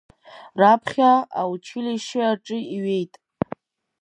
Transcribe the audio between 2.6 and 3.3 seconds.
иҩеит.